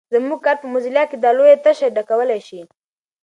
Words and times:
زموږ 0.13 0.39
کار 0.45 0.55
په 0.61 0.67
موزیلا 0.73 1.03
کې 1.09 1.17
دا 1.23 1.31
لویه 1.37 1.57
تشه 1.65 1.87
ډکولای 1.97 2.39
شي. 2.47 2.59